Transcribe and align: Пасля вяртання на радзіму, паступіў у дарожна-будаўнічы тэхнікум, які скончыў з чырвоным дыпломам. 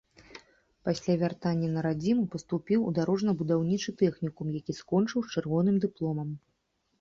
Пасля 0.87 1.13
вяртання 1.23 1.67
на 1.73 1.83
радзіму, 1.87 2.23
паступіў 2.35 2.87
у 2.87 2.93
дарожна-будаўнічы 2.99 3.93
тэхнікум, 4.01 4.47
які 4.61 4.77
скончыў 4.81 5.19
з 5.27 5.39
чырвоным 5.39 5.75
дыпломам. 5.87 6.35